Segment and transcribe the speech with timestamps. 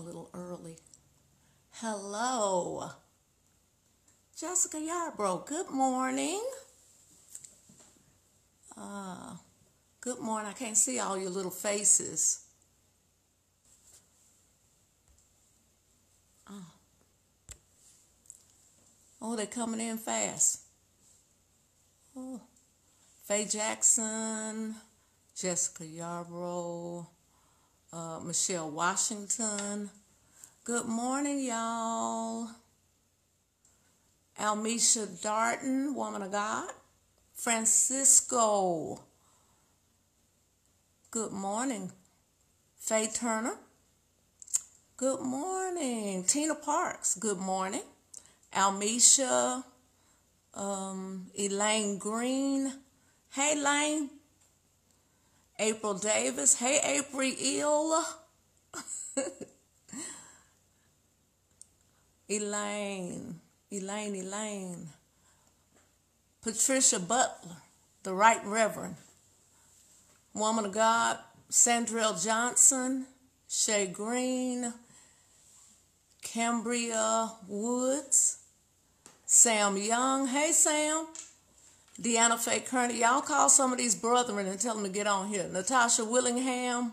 [0.00, 0.78] A little early.
[1.72, 2.90] Hello.
[4.38, 6.42] Jessica Yarbrough, good morning.
[8.76, 9.34] Uh,
[10.00, 10.48] good morning.
[10.48, 12.46] I can't see all your little faces.
[16.48, 16.72] Oh,
[19.20, 20.62] oh they're coming in fast.
[22.16, 22.40] Oh,
[23.24, 24.76] Faye Jackson,
[25.36, 27.06] Jessica Yarbrough
[27.92, 29.90] uh, Michelle Washington.
[30.64, 32.48] Good morning, y'all.
[34.38, 36.70] Almisha Darton, woman of God.
[37.34, 39.00] Francisco.
[41.10, 41.90] Good morning.
[42.78, 43.56] Faye Turner.
[44.96, 46.24] Good morning.
[46.24, 47.16] Tina Parks.
[47.16, 47.82] Good morning.
[48.54, 49.64] Almisha.
[50.54, 52.72] Um, Elaine Green.
[53.30, 54.10] Hey, Lane.
[55.60, 56.54] April Davis.
[56.54, 57.30] Hey, April.
[62.28, 63.40] Elaine.
[63.70, 64.88] Elaine, Elaine.
[66.42, 67.58] Patricia Butler,
[68.02, 68.96] the Right Reverend.
[70.32, 71.18] Woman of God,
[71.50, 73.06] Sandrell Johnson,
[73.48, 74.72] Shay Green,
[76.22, 78.38] Cambria Woods,
[79.26, 80.28] Sam Young.
[80.28, 81.06] Hey, Sam.
[82.00, 83.00] Deanna Faye Kearney.
[83.00, 85.48] Y'all call some of these brethren and tell them to get on here.
[85.48, 86.92] Natasha Willingham.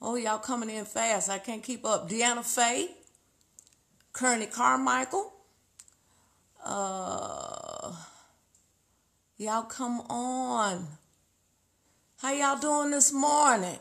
[0.00, 1.28] Oh, y'all coming in fast.
[1.28, 2.08] I can't keep up.
[2.08, 2.88] Deanna Faye.
[4.12, 5.32] Kearney Carmichael.
[6.64, 7.92] Uh,
[9.38, 10.86] y'all come on.
[12.18, 13.78] How y'all doing this morning?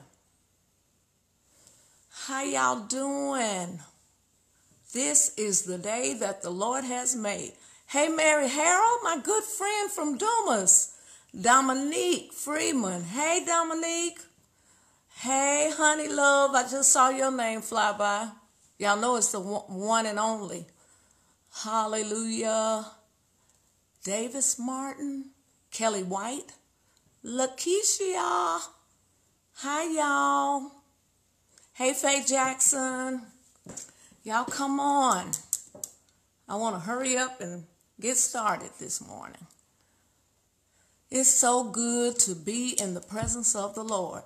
[2.26, 3.80] How y'all doing?
[4.94, 7.54] This is the day that the Lord has made.
[7.92, 10.96] Hey, Mary Harold, my good friend from Dumas.
[11.42, 13.04] Dominique Freeman.
[13.04, 14.22] Hey, Dominique.
[15.16, 18.30] Hey, honey love, I just saw your name fly by.
[18.78, 20.68] Y'all know it's the one and only.
[21.54, 22.86] Hallelujah.
[24.06, 25.32] Davis Martin,
[25.70, 26.54] Kelly White,
[27.26, 28.62] Lakeisha.
[29.56, 30.72] Hi, y'all.
[31.74, 33.24] Hey, Faye Jackson.
[34.24, 35.32] Y'all come on.
[36.48, 37.66] I want to hurry up and
[38.02, 39.46] get started this morning.
[41.12, 44.24] It's so good to be in the presence of the Lord.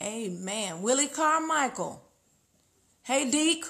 [0.00, 0.80] Amen.
[0.80, 2.02] Willie Carmichael.
[3.02, 3.66] Hey, Deke.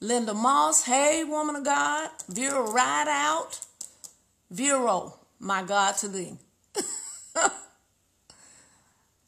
[0.00, 0.84] Linda Moss.
[0.84, 2.10] Hey, woman of God.
[2.28, 3.60] Vera Rideout.
[4.50, 6.36] Vero, my God to thee.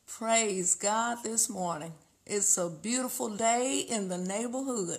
[0.07, 1.93] Praise God this morning.
[2.27, 4.99] It's a beautiful day in the neighborhood.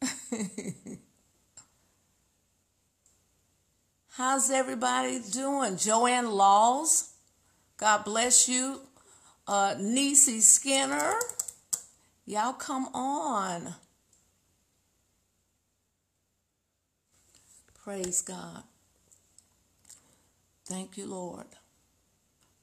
[4.18, 5.76] How's everybody doing?
[5.76, 7.12] Joanne Laws,
[7.76, 8.80] God bless you.
[9.46, 11.14] Uh, Niecy Skinner,
[12.26, 13.76] y'all come on.
[17.84, 18.64] Praise God.
[20.66, 21.46] Thank you, Lord.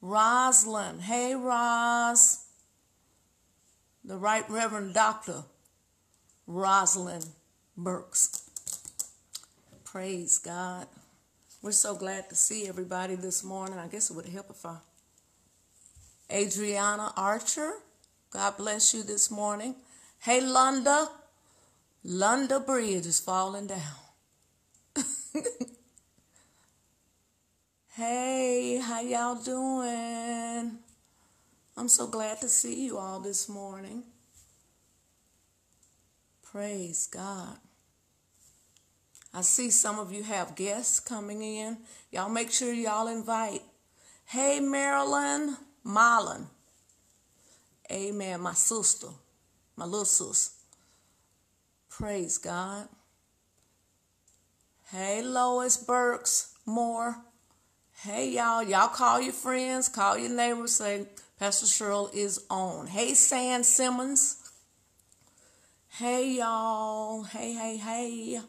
[0.02, 2.44] Roslyn, hey, Roz.
[4.04, 5.44] The Right Reverend Dr.
[6.46, 7.28] Rosalind
[7.78, 8.42] Burks.
[9.84, 10.86] Praise God.
[11.66, 13.76] We're so glad to see everybody this morning.
[13.76, 14.76] I guess it would help if I.
[16.32, 17.72] Adriana Archer,
[18.30, 19.74] God bless you this morning.
[20.20, 21.08] Hey, Lunda.
[22.04, 23.80] Lunda Bridge is falling down.
[27.94, 30.78] hey, how y'all doing?
[31.76, 34.04] I'm so glad to see you all this morning.
[36.44, 37.58] Praise God.
[39.36, 41.76] I see some of you have guests coming in.
[42.10, 43.60] Y'all make sure y'all invite.
[44.24, 46.46] Hey, Marilyn Marlin.
[47.92, 48.40] Amen.
[48.40, 49.08] My sister,
[49.76, 50.54] my little sis.
[51.90, 52.88] Praise God.
[54.90, 57.18] Hey, Lois Burks Moore.
[58.04, 58.62] Hey, y'all.
[58.62, 62.86] Y'all call your friends, call your neighbors, say Pastor Cheryl is on.
[62.86, 64.50] Hey, San Simmons.
[65.88, 67.24] Hey, y'all.
[67.24, 68.40] Hey, hey, hey.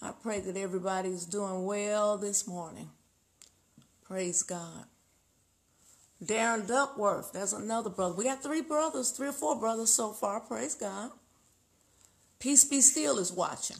[0.00, 2.90] I pray that everybody's doing well this morning.
[4.04, 4.84] Praise God.
[6.24, 8.14] Darren Duckworth, that's another brother.
[8.14, 10.40] We got three brothers, three or four brothers so far.
[10.40, 11.10] Praise God.
[12.40, 13.76] Peace Be Still is watching.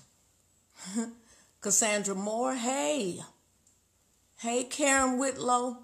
[1.60, 3.20] Cassandra Moore, hey.
[4.38, 5.78] Hey, Karen Whitlow.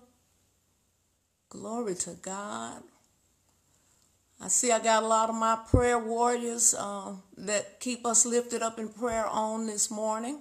[1.49, 2.83] Glory to God.
[4.41, 8.63] I see I got a lot of my prayer warriors uh, that keep us lifted
[8.63, 10.41] up in prayer on this morning.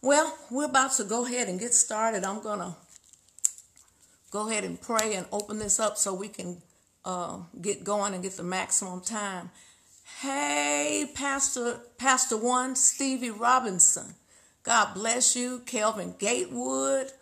[0.00, 2.24] Well, we're about to go ahead and get started.
[2.24, 2.74] I'm going to
[4.30, 6.62] go ahead and pray and open this up so we can
[7.04, 9.50] uh, get going and get the maximum time.
[10.20, 14.14] Hey, Pastor, Pastor One, Stevie Robinson.
[14.62, 15.60] God bless you.
[15.66, 17.12] Kelvin Gatewood.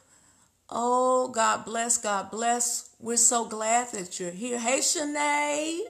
[0.68, 2.89] Oh, God bless, God bless.
[3.02, 4.58] We're so glad that you're here.
[4.58, 5.80] Hey, Shanae.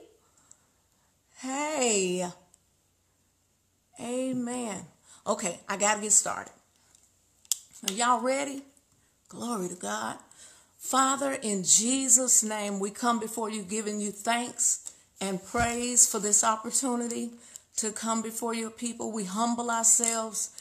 [1.39, 2.25] Hey.
[3.99, 4.85] Amen.
[5.27, 6.53] Okay, I got to get started.
[7.89, 8.63] Are y'all ready?
[9.27, 10.19] Glory to God.
[10.77, 16.45] Father, in Jesus' name, we come before you giving you thanks and praise for this
[16.45, 17.31] opportunity
[17.75, 19.11] to come before your people.
[19.11, 20.51] We humble ourselves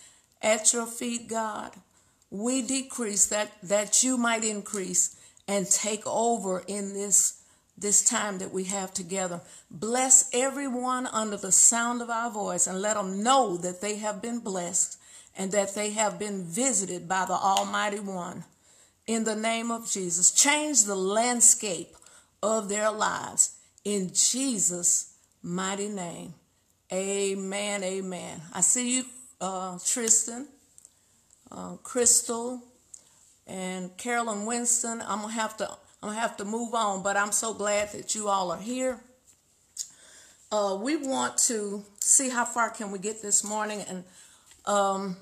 [0.43, 1.73] at your feet, God.
[2.29, 5.17] We decrease that, that you might increase
[5.51, 7.43] and take over in this,
[7.77, 9.41] this time that we have together.
[9.69, 14.23] Bless everyone under the sound of our voice and let them know that they have
[14.23, 14.97] been blessed
[15.37, 18.45] and that they have been visited by the Almighty One.
[19.09, 21.97] In the name of Jesus, change the landscape
[22.45, 26.33] of their lives in Jesus' mighty name.
[26.93, 27.83] Amen.
[27.83, 28.41] Amen.
[28.53, 29.05] I see you,
[29.41, 30.47] uh, Tristan,
[31.51, 32.63] uh, Crystal,
[33.51, 35.03] and Carolyn Winston.
[35.03, 35.69] I'm gonna have to.
[36.03, 39.01] I'm gonna have to move on, but I'm so glad that you all are here.
[40.51, 44.05] Uh, we want to see how far can we get this morning, and
[44.65, 45.17] um,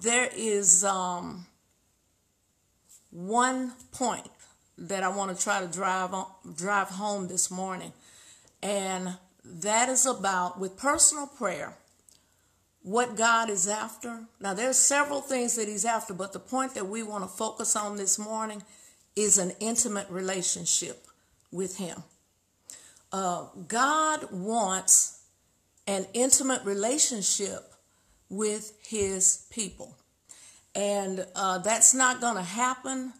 [0.00, 1.46] there is um,
[3.10, 4.28] one point
[4.78, 6.26] that I want to try to drive on,
[6.56, 7.92] drive home this morning,
[8.62, 11.76] and that is about with personal prayer.
[12.88, 14.22] What God is after.
[14.40, 17.76] Now, there's several things that He's after, but the point that we want to focus
[17.76, 18.62] on this morning
[19.14, 21.06] is an intimate relationship
[21.52, 22.02] with Him.
[23.12, 25.20] Uh, God wants
[25.86, 27.74] an intimate relationship
[28.30, 29.94] with His people.
[30.74, 33.12] And uh, that's not going to happen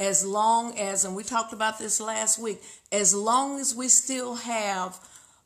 [0.00, 2.60] as long as, and we talked about this last week,
[2.90, 4.98] as long as we still have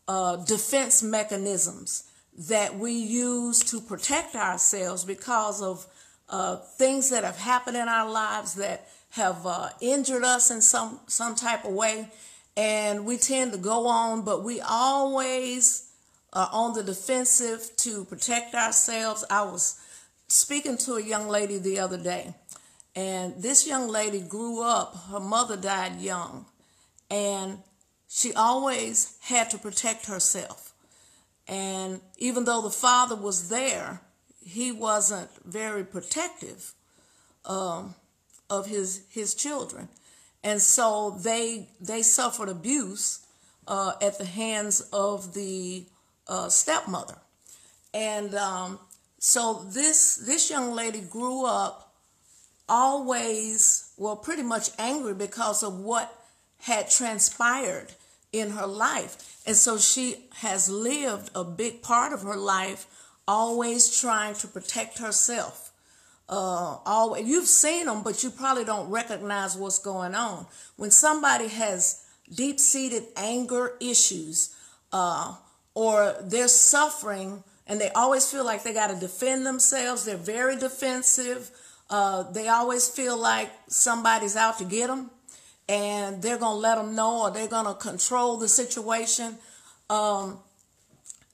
[0.09, 2.08] uh, defense mechanisms
[2.39, 5.87] that we use to protect ourselves because of
[6.29, 11.01] uh, things that have happened in our lives that have uh, injured us in some
[11.09, 12.09] some type of way,
[12.57, 15.91] and we tend to go on, but we always
[16.33, 19.25] are on the defensive to protect ourselves.
[19.31, 19.81] I was
[20.29, 22.35] speaking to a young lady the other day,
[22.95, 24.95] and this young lady grew up.
[25.11, 26.47] Her mother died young,
[27.11, 27.59] and
[28.09, 30.68] she always had to protect herself
[31.49, 34.03] and even though the father was there,
[34.45, 36.75] he wasn't very protective
[37.47, 37.95] um,
[38.51, 39.89] of his his children,
[40.45, 43.21] and so they they suffered abuse
[43.67, 45.87] uh, at the hands of the
[46.27, 47.17] uh, stepmother,
[47.95, 48.79] and um,
[49.19, 51.95] so this this young lady grew up
[52.69, 56.15] always well pretty much angry because of what
[56.61, 57.87] had transpired
[58.33, 59.41] in her life.
[59.47, 62.87] And so she has lived a big part of her life
[63.27, 65.73] always trying to protect herself.
[66.29, 70.47] Uh, always, you've seen them, but you probably don't recognize what's going on.
[70.77, 72.05] When somebody has
[72.35, 74.55] deep seated anger issues,
[74.93, 75.35] uh,
[75.75, 80.57] or they're suffering and they always feel like they got to defend themselves, they're very
[80.57, 81.51] defensive.
[81.89, 85.11] Uh, they always feel like somebody's out to get them
[85.69, 89.37] and they're going to let them know or they're going to control the situation,
[89.91, 90.39] um,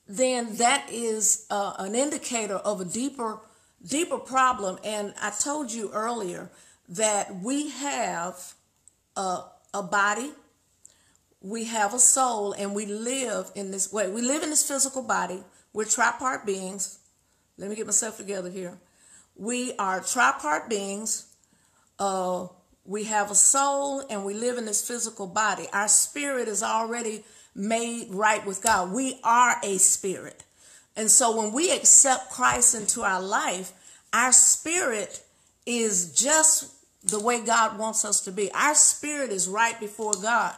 [0.08, 3.38] then that is uh, an indicator of a deeper,
[3.86, 4.78] deeper problem.
[4.84, 6.50] And I told you earlier
[6.88, 8.54] that we have
[9.16, 10.32] a, a body,
[11.40, 14.10] we have a soul, and we live in this way.
[14.10, 15.42] We live in this physical body.
[15.72, 16.98] We're tripart beings.
[17.56, 18.78] Let me get myself together here.
[19.36, 21.26] We are tripart beings.
[21.98, 22.48] Uh,
[22.84, 25.66] we have a soul and we live in this physical body.
[25.72, 27.24] Our spirit is already
[27.54, 28.92] made right with God.
[28.92, 30.42] We are a spirit.
[30.96, 33.72] And so when we accept Christ into our life,
[34.12, 35.22] our spirit
[35.66, 36.72] is just
[37.04, 38.50] the way God wants us to be.
[38.52, 40.54] Our spirit is right before God.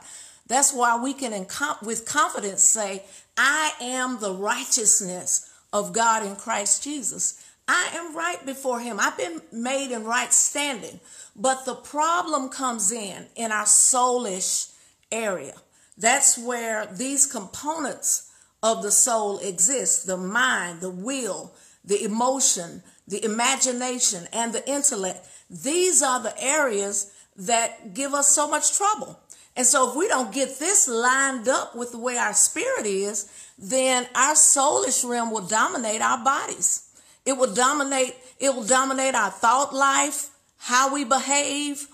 [0.46, 1.46] That's why we can,
[1.82, 3.02] with confidence, say,
[3.36, 7.42] I am the righteousness of God in Christ Jesus.
[7.68, 9.00] I am right before Him.
[9.00, 11.00] I've been made in right standing.
[11.36, 14.72] But the problem comes in in our soulish
[15.12, 15.54] area.
[15.98, 18.30] That's where these components
[18.62, 21.52] of the soul exist the mind, the will,
[21.84, 25.26] the emotion, the imagination, and the intellect.
[25.50, 29.20] These are the areas that give us so much trouble.
[29.56, 33.30] And so if we don't get this lined up with the way our spirit is,
[33.58, 36.90] then our soulish realm will dominate our bodies.
[37.24, 41.86] It will dominate, it will dominate our thought life, how we behave.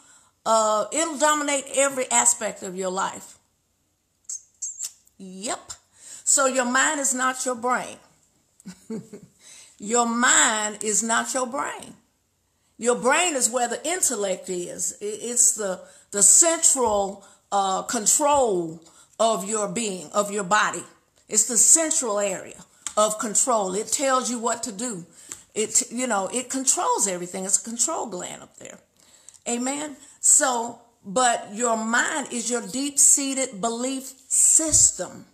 [0.45, 3.39] Uh, it'll dominate every aspect of your life.
[5.19, 5.73] Yep.
[6.25, 7.97] So your mind is not your brain.
[9.79, 11.95] your mind is not your brain.
[12.79, 14.97] Your brain is where the intellect is.
[15.01, 18.83] It's the, the central uh, control
[19.21, 20.83] of your being, of your body.
[21.29, 22.65] It's the central area
[22.97, 23.75] of control.
[23.75, 25.07] It tells you what to do.
[25.55, 27.45] It, you know, it controls everything.
[27.45, 28.79] It's a control gland up there.
[29.49, 29.97] Amen.
[30.21, 35.27] So, but your mind is your deep seated belief system.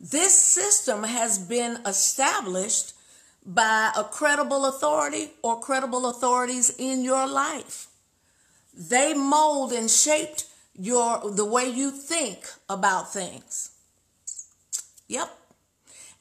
[0.00, 2.94] This system has been established
[3.44, 7.88] by a credible authority or credible authorities in your life.
[8.72, 13.72] They mold and shaped your the way you think about things.
[15.08, 15.28] Yep.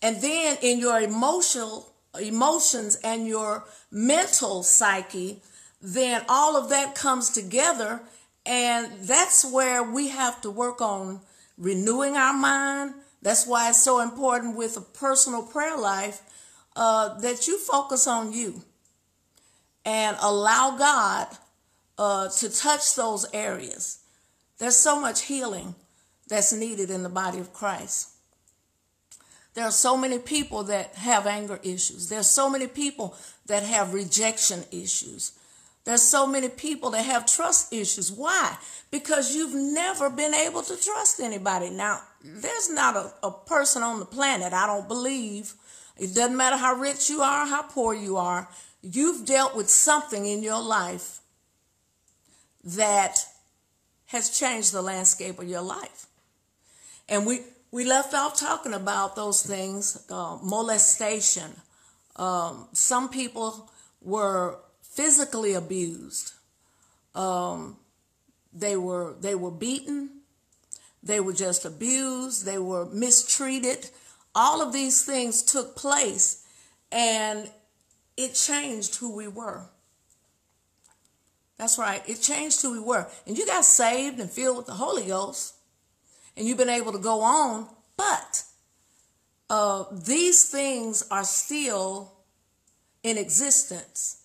[0.01, 1.89] And then in your emotional
[2.19, 5.41] emotions and your mental psyche,
[5.81, 8.01] then all of that comes together
[8.45, 11.21] and that's where we have to work on
[11.57, 12.95] renewing our mind.
[13.21, 16.21] That's why it's so important with a personal prayer life
[16.75, 18.63] uh, that you focus on you
[19.85, 21.27] and allow God
[21.97, 23.99] uh, to touch those areas.
[24.57, 25.75] There's so much healing
[26.27, 28.09] that's needed in the body of Christ.
[29.53, 32.09] There are so many people that have anger issues.
[32.09, 33.15] There's so many people
[33.47, 35.33] that have rejection issues.
[35.85, 38.11] There's so many people that have trust issues.
[38.11, 38.57] Why?
[38.91, 41.69] Because you've never been able to trust anybody.
[41.71, 45.53] Now, there's not a, a person on the planet, I don't believe.
[45.97, 48.47] It doesn't matter how rich you are, how poor you are.
[48.81, 51.19] You've dealt with something in your life
[52.63, 53.17] that
[54.07, 56.07] has changed the landscape of your life.
[57.07, 57.41] And we,
[57.71, 61.51] we left off talking about those things uh, molestation.
[62.15, 63.71] Um, some people
[64.01, 66.33] were physically abused.
[67.15, 67.77] Um,
[68.53, 70.09] they were they were beaten.
[71.01, 72.45] They were just abused.
[72.45, 73.89] They were mistreated.
[74.35, 76.45] All of these things took place,
[76.91, 77.49] and
[78.17, 79.69] it changed who we were.
[81.57, 82.01] That's right.
[82.07, 83.07] It changed who we were.
[83.27, 85.55] And you got saved and filled with the Holy Ghost,
[86.35, 87.67] and you've been able to go on.
[87.97, 88.43] But
[89.49, 92.13] uh, these things are still
[93.03, 94.21] in existence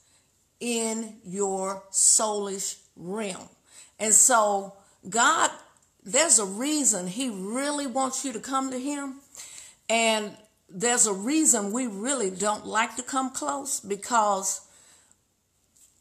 [0.61, 3.49] in your soulish realm.
[3.99, 4.75] And so,
[5.09, 5.51] God,
[6.05, 9.17] there's a reason He really wants you to come to Him.
[9.89, 10.37] And
[10.69, 14.63] there's a reason we really don't like to come close because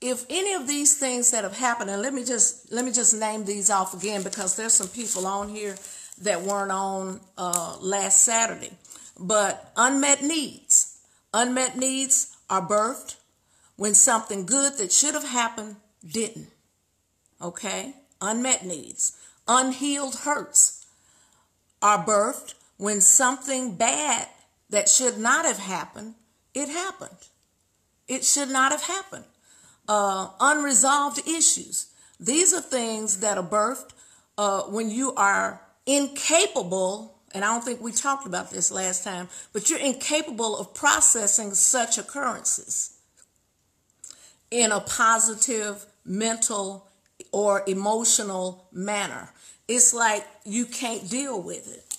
[0.03, 3.17] if any of these things that have happened, and let me just let me just
[3.17, 5.77] name these off again because there's some people on here
[6.21, 8.71] that weren't on uh, last Saturday.
[9.17, 10.97] But unmet needs,
[11.33, 13.15] unmet needs are birthed
[13.77, 16.49] when something good that should have happened didn't.
[17.41, 19.17] Okay, unmet needs,
[19.47, 20.85] unhealed hurts
[21.81, 24.27] are birthed when something bad
[24.69, 26.15] that should not have happened,
[26.53, 27.29] it happened.
[28.05, 29.23] It should not have happened
[29.87, 31.87] uh, unresolved issues.
[32.19, 33.91] These are things that are birthed
[34.37, 39.27] uh, when you are incapable, and I don't think we talked about this last time,
[39.51, 42.97] but you're incapable of processing such occurrences
[44.51, 46.87] in a positive mental
[47.31, 49.31] or emotional manner.
[49.67, 51.97] It's like you can't deal with it.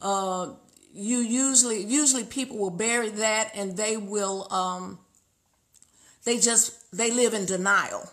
[0.00, 0.54] Uh,
[0.92, 4.98] you usually usually people will bury that and they will um,
[6.28, 8.10] they just they live in denial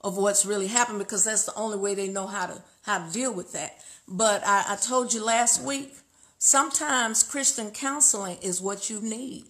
[0.00, 3.12] of what's really happened because that's the only way they know how to how to
[3.12, 3.76] deal with that.
[4.08, 5.94] But I, I told you last week,
[6.38, 9.48] sometimes Christian counseling is what you need.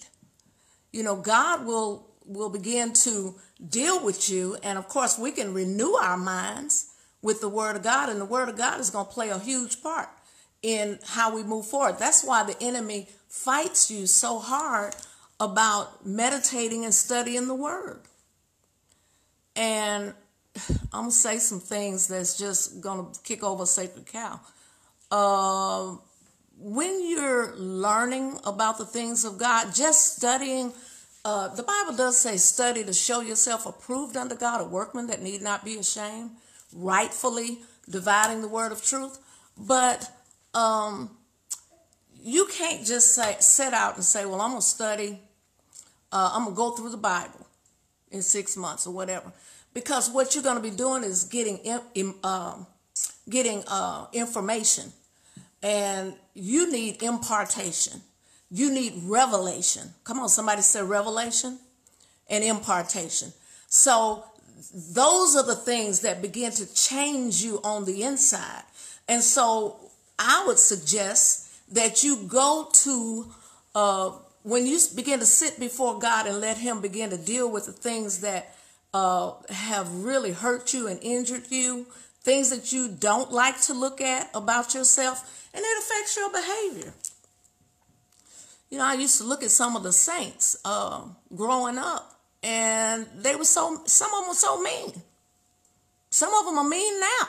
[0.92, 3.36] You know, God will will begin to
[3.68, 4.56] deal with you.
[4.64, 6.90] And of course, we can renew our minds
[7.22, 9.38] with the Word of God, and the Word of God is going to play a
[9.38, 10.08] huge part
[10.62, 11.98] in how we move forward.
[11.98, 14.96] That's why the enemy fights you so hard
[15.44, 18.00] about meditating and studying the Word.
[19.56, 20.14] And
[20.92, 24.40] I'm to say some things that's just to kick over a sacred cow.
[25.10, 25.96] Uh,
[26.58, 30.72] when you're learning about the things of God, just studying,
[31.24, 35.22] uh, the Bible does say, study to show yourself approved unto God, a workman that
[35.22, 36.30] need not be ashamed,
[36.72, 37.58] rightfully
[37.88, 39.18] dividing the word of truth.
[39.56, 40.10] But
[40.54, 41.10] um,
[42.22, 45.20] you can't just say, set out and say, well, I'm to study,
[46.14, 47.46] uh, I'm going to go through the Bible
[48.10, 49.32] in six months or whatever.
[49.74, 51.58] Because what you're going to be doing is getting,
[52.22, 52.56] uh,
[53.28, 54.92] getting uh, information
[55.62, 58.00] and you need impartation.
[58.50, 59.94] You need revelation.
[60.04, 61.58] Come on, somebody said revelation
[62.30, 63.32] and impartation.
[63.68, 64.24] So
[64.72, 68.62] those are the things that begin to change you on the inside.
[69.08, 69.80] And so
[70.18, 73.34] I would suggest that you go to,
[73.74, 74.10] uh,
[74.44, 77.72] when you begin to sit before God and let Him begin to deal with the
[77.72, 78.54] things that
[78.92, 81.86] uh, have really hurt you and injured you,
[82.20, 86.92] things that you don't like to look at about yourself, and it affects your behavior.
[88.70, 91.02] You know, I used to look at some of the saints uh,
[91.34, 94.92] growing up, and they were so, some of them were so mean.
[96.10, 97.28] Some of them are mean now.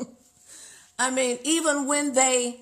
[0.98, 2.58] I mean, even when they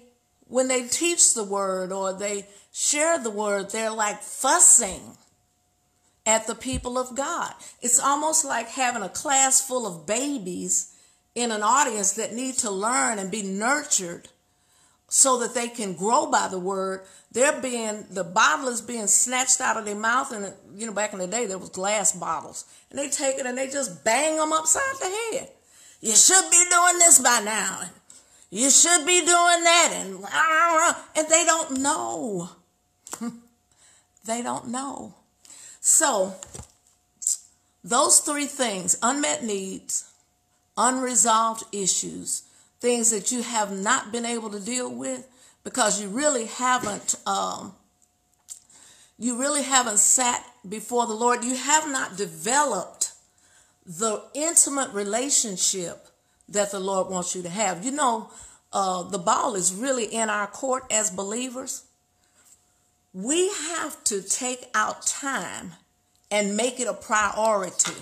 [0.50, 5.16] when they teach the word or they share the word, they're like fussing
[6.26, 7.54] at the people of God.
[7.80, 10.92] It's almost like having a class full of babies
[11.36, 14.28] in an audience that need to learn and be nurtured
[15.06, 17.02] so that they can grow by the word.
[17.30, 21.12] They're being the bottle is being snatched out of their mouth and you know back
[21.12, 22.64] in the day there was glass bottles.
[22.90, 25.48] And they take it and they just bang them upside the head.
[26.00, 27.82] You should be doing this by now
[28.50, 29.28] you should be doing
[29.64, 30.24] that and
[31.16, 32.50] and they don't know
[34.24, 35.14] they don't know
[35.80, 36.34] so
[37.82, 40.10] those three things unmet needs
[40.80, 42.42] unresolved issues,
[42.80, 45.28] things that you have not been able to deal with
[45.62, 47.74] because you really haven't um,
[49.18, 51.44] you really haven't sat before the Lord.
[51.44, 53.12] You have not developed
[53.84, 56.06] the intimate relationship
[56.50, 57.84] that the Lord wants you to have.
[57.84, 58.30] You know,
[58.72, 61.84] uh, the ball is really in our court as believers.
[63.12, 65.72] We have to take out time
[66.30, 68.00] and make it a priority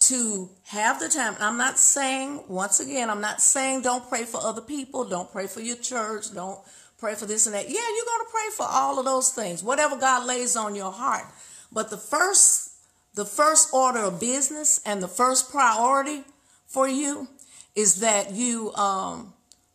[0.00, 1.36] to have the time.
[1.40, 5.46] I'm not saying, once again, I'm not saying don't pray for other people, don't pray
[5.46, 6.58] for your church, don't
[6.98, 7.68] pray for this and that.
[7.68, 10.92] Yeah, you're going to pray for all of those things, whatever God lays on your
[10.92, 11.24] heart.
[11.72, 12.72] But the first,
[13.14, 16.24] the first order of business and the first priority
[16.66, 17.28] for you
[17.74, 19.32] is that you um,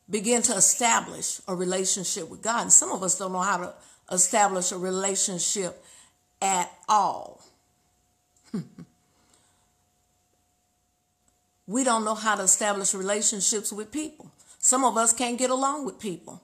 [0.09, 2.63] begin to establish a relationship with God.
[2.63, 3.73] And some of us don't know how to
[4.11, 5.83] establish a relationship
[6.41, 7.41] at all.
[11.67, 14.31] we don't know how to establish relationships with people.
[14.59, 16.41] Some of us can't get along with people.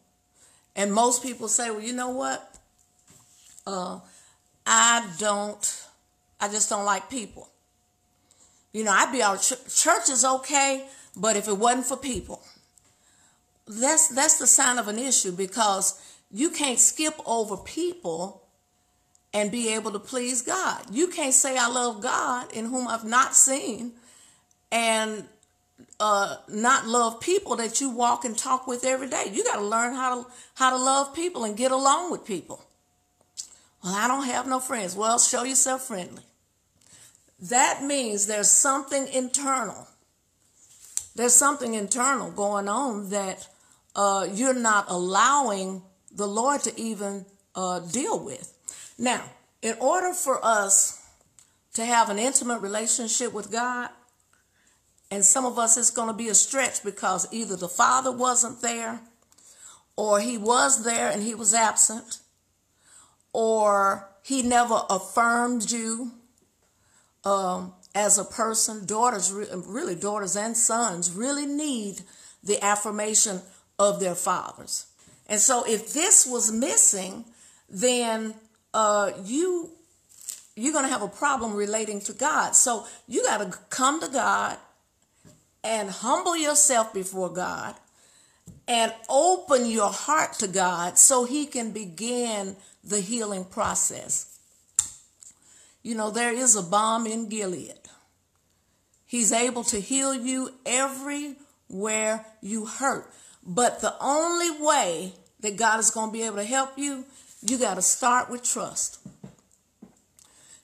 [0.75, 2.55] And most people say, well, you know what?
[3.65, 3.99] Uh,
[4.65, 5.83] I don't,
[6.39, 7.49] I just don't like people.
[8.77, 10.85] You know, I'd be out, ch- church is okay,
[11.15, 12.43] but if it wasn't for people,
[13.67, 15.99] that's, that's the sign of an issue because
[16.31, 18.43] you can't skip over people
[19.33, 20.83] and be able to please God.
[20.91, 23.93] You can't say, I love God in whom I've not seen
[24.71, 25.23] and
[25.99, 29.31] uh, not love people that you walk and talk with every day.
[29.33, 32.63] You got to learn how to how to love people and get along with people.
[33.83, 34.95] Well, I don't have no friends.
[34.95, 36.26] Well, show yourself friendly.
[37.39, 39.87] That means there's something internal.
[41.15, 43.47] There's something internal going on that
[43.95, 48.53] uh, you're not allowing the Lord to even uh, deal with.
[48.97, 49.23] Now,
[49.61, 51.03] in order for us
[51.73, 53.89] to have an intimate relationship with God,
[55.09, 58.61] and some of us, it's going to be a stretch because either the father wasn't
[58.61, 58.99] there,
[59.95, 62.19] or he was there and he was absent,
[63.33, 66.11] or he never affirmed you
[67.27, 68.85] um, as a person.
[68.85, 72.01] Daughters, really, daughters and sons really need
[72.43, 73.41] the affirmation
[73.77, 74.85] of their fathers.
[75.27, 77.25] And so, if this was missing,
[77.69, 78.33] then
[78.73, 79.71] uh, you
[80.55, 82.55] you're going to have a problem relating to God.
[82.55, 84.57] So you got to come to God
[85.63, 87.75] and humble yourself before God
[88.67, 94.36] and open your heart to God so He can begin the healing process.
[95.87, 97.79] You know, there is a balm in Gilead.
[99.05, 103.09] He's able to heal you everywhere you hurt.
[103.41, 107.05] But the only way that God is going to be able to help you,
[107.41, 108.99] you got to start with trust.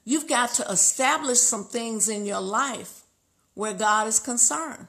[0.03, 3.03] You've got to establish some things in your life
[3.53, 4.87] where God is concerned.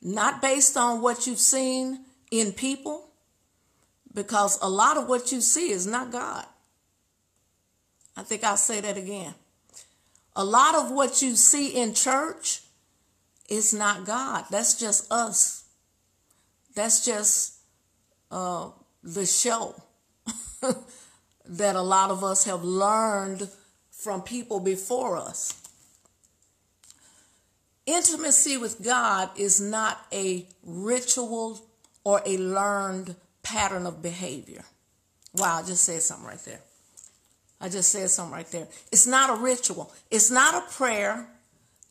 [0.00, 3.08] Not based on what you've seen in people,
[4.14, 6.46] because a lot of what you see is not God.
[8.18, 9.32] I think I'll say that again.
[10.34, 12.62] A lot of what you see in church
[13.48, 14.44] is not God.
[14.50, 15.64] That's just us.
[16.74, 17.54] That's just
[18.32, 18.70] uh,
[19.04, 19.80] the show
[21.48, 23.48] that a lot of us have learned
[23.92, 25.54] from people before us.
[27.86, 31.60] Intimacy with God is not a ritual
[32.02, 34.64] or a learned pattern of behavior.
[35.34, 36.60] Wow, I just said something right there.
[37.60, 38.68] I just said something right there.
[38.92, 39.92] It's not a ritual.
[40.10, 41.28] It's not a prayer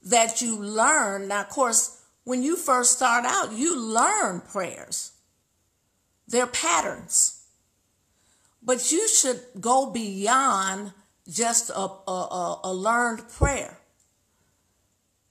[0.04, 1.28] that you learn.
[1.28, 5.12] Now, of course, when you first start out, you learn prayers.
[6.28, 7.44] They're patterns.
[8.64, 10.94] But you should go beyond
[11.30, 13.78] just a, a, a learned prayer.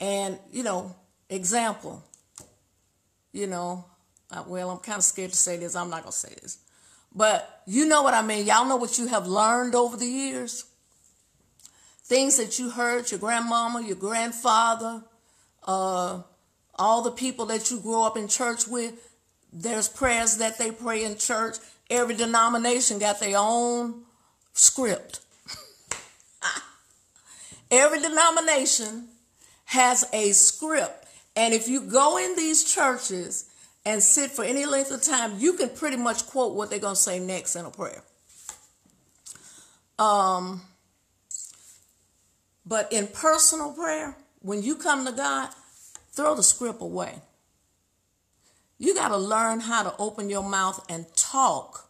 [0.01, 0.95] And, you know,
[1.31, 2.03] example,
[3.33, 3.87] you know,
[4.47, 5.75] well, I'm kind of scared to say this.
[5.77, 6.59] I'm not going to say this.
[7.17, 8.47] But you know what I mean.
[8.47, 10.67] Y'all know what you have learned over the years.
[12.05, 15.03] Things that you heard your grandmama, your grandfather,
[15.67, 16.21] uh,
[16.79, 19.15] all the people that you grew up in church with.
[19.51, 21.57] There's prayers that they pray in church.
[21.89, 24.03] Every denomination got their own
[24.53, 25.21] script.
[27.71, 29.09] Every denomination
[29.65, 31.07] has a script.
[31.35, 33.46] And if you go in these churches
[33.87, 36.95] and sit for any length of time, you can pretty much quote what they're going
[36.95, 38.03] to say next in a prayer.
[39.99, 40.61] Um,
[42.67, 45.49] but in personal prayer, when you come to God,
[46.11, 47.15] throw the script away.
[48.79, 51.89] You got to learn how to open your mouth and talk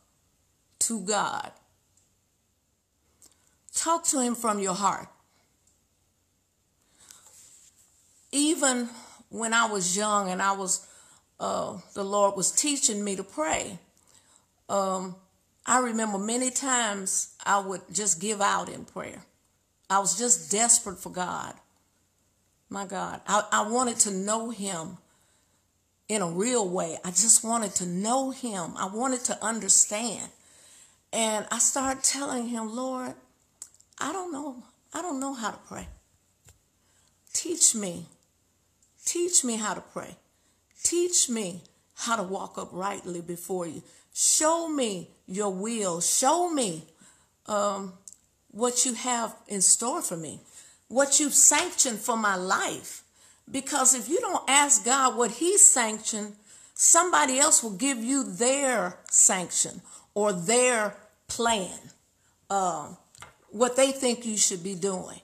[0.80, 1.50] to God.
[3.74, 5.08] Talk to Him from your heart.
[8.36, 8.88] even
[9.30, 10.86] when I was young and I was,
[11.38, 13.78] uh, the Lord was teaching me to pray,
[14.68, 15.16] um,
[15.66, 19.22] I remember many times I would just give out in prayer.
[19.90, 21.54] I was just desperate for God.
[22.68, 24.98] My God, I, I wanted to know Him
[26.08, 26.98] in a real way.
[27.04, 28.72] I just wanted to know Him.
[28.76, 30.30] I wanted to understand.
[31.12, 33.14] And I started telling Him, Lord,
[34.00, 34.62] I don't know.
[34.92, 35.88] I don't know how to pray.
[37.32, 38.06] Teach me.
[39.04, 40.16] Teach me how to pray.
[40.86, 41.62] Teach me
[41.96, 43.82] how to walk uprightly before you.
[44.14, 46.00] Show me your will.
[46.00, 46.84] Show me
[47.46, 47.94] um,
[48.52, 50.38] what you have in store for me,
[50.86, 53.02] what you've sanctioned for my life.
[53.50, 56.36] Because if you don't ask God what He sanctioned,
[56.72, 59.82] somebody else will give you their sanction
[60.14, 60.94] or their
[61.26, 61.76] plan,
[62.48, 62.90] uh,
[63.50, 65.20] what they think you should be doing.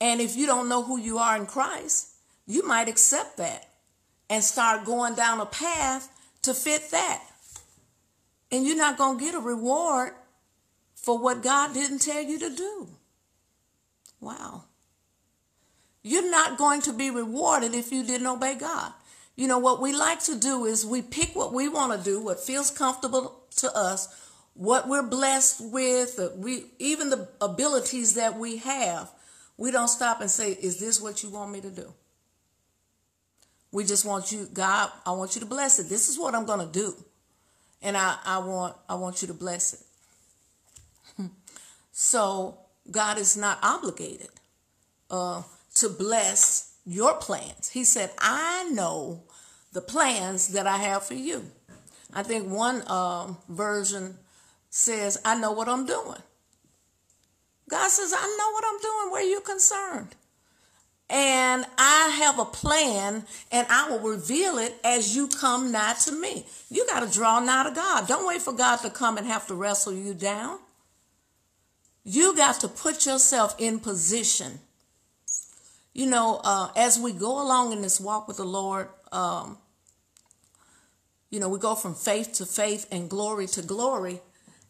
[0.00, 2.14] And if you don't know who you are in Christ,
[2.46, 3.66] you might accept that
[4.30, 6.08] and start going down a path
[6.42, 7.22] to fit that.
[8.52, 10.12] And you're not going to get a reward
[10.94, 12.88] for what God didn't tell you to do.
[14.20, 14.64] Wow.
[16.02, 18.92] You're not going to be rewarded if you didn't obey God.
[19.36, 22.20] You know, what we like to do is we pick what we want to do,
[22.20, 24.08] what feels comfortable to us,
[24.54, 29.10] what we're blessed with, we even the abilities that we have.
[29.56, 31.92] We don't stop and say, Is this what you want me to do?
[33.72, 35.88] We just want you, God, I want you to bless it.
[35.88, 36.94] This is what I'm going to do.
[37.82, 39.86] And I, I want, I want you to bless
[41.18, 41.30] it.
[41.92, 42.58] so
[42.90, 44.28] God is not obligated
[45.10, 45.42] uh,
[45.74, 47.70] to bless your plans.
[47.70, 49.22] He said, I know
[49.72, 51.44] the plans that I have for you.
[52.12, 54.16] I think one um, version
[54.68, 56.18] says, I know what I'm doing.
[57.68, 59.12] God says, I know what I'm doing.
[59.12, 60.16] Where are you concerned?
[61.10, 66.12] And I have a plan and I will reveal it as you come nigh to
[66.12, 66.46] me.
[66.70, 68.06] You got to draw nigh to God.
[68.06, 70.58] Don't wait for God to come and have to wrestle you down.
[72.04, 74.60] You got to put yourself in position.
[75.92, 79.58] You know, uh, as we go along in this walk with the Lord, um,
[81.30, 84.20] you know, we go from faith to faith and glory to glory.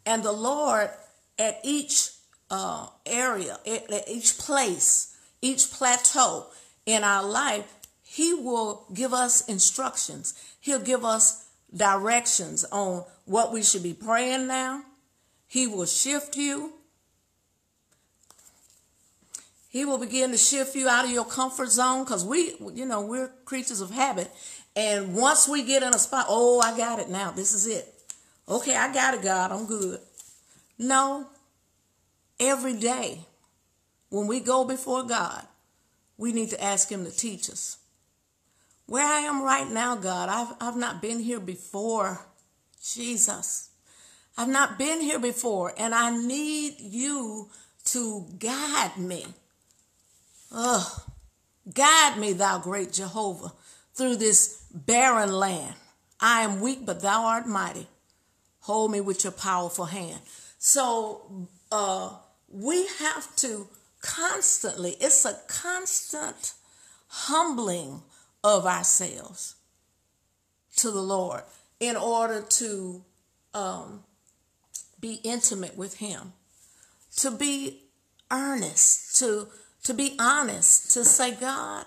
[0.06, 0.90] And the Lord,
[1.38, 2.10] at each
[2.50, 5.09] uh, area, at each place,
[5.42, 6.46] each plateau
[6.86, 7.72] in our life,
[8.02, 10.34] He will give us instructions.
[10.60, 14.82] He'll give us directions on what we should be praying now.
[15.46, 16.74] He will shift you.
[19.68, 23.02] He will begin to shift you out of your comfort zone because we, you know,
[23.02, 24.30] we're creatures of habit.
[24.74, 27.30] And once we get in a spot, oh, I got it now.
[27.30, 27.94] This is it.
[28.48, 29.52] Okay, I got it, God.
[29.52, 30.00] I'm good.
[30.76, 31.28] No.
[32.40, 33.26] Every day
[34.10, 35.46] when we go before God,
[36.18, 37.78] we need to ask Him to teach us.
[38.86, 42.20] Where I am right now, God, I've, I've not been here before.
[42.82, 43.70] Jesus.
[44.36, 47.50] I've not been here before, and I need you
[47.86, 49.26] to guide me.
[50.52, 51.02] Ugh.
[51.72, 53.52] Guide me, thou great Jehovah,
[53.94, 55.74] through this barren land.
[56.20, 57.86] I am weak, but thou art mighty.
[58.60, 60.20] Hold me with your powerful hand.
[60.58, 62.14] So uh,
[62.48, 63.68] we have to
[64.00, 66.54] constantly, it's a constant
[67.08, 68.02] humbling
[68.42, 69.56] of ourselves
[70.76, 71.42] to the Lord
[71.78, 73.04] in order to
[73.54, 74.04] um,
[75.00, 76.32] be intimate with Him,
[77.16, 77.82] to be
[78.30, 79.48] earnest, to
[79.84, 81.86] to be honest, to say, God,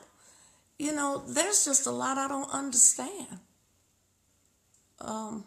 [0.79, 3.39] you know, there's just a lot I don't understand.
[4.99, 5.45] Um,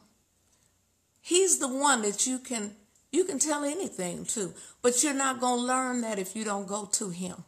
[1.20, 2.76] he's the one that you can
[3.12, 6.66] you can tell anything too, but you're not going to learn that if you don't
[6.66, 7.44] go to him.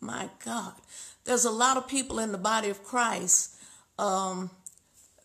[0.00, 0.74] My God,
[1.24, 3.54] there's a lot of people in the body of Christ
[3.98, 4.50] um,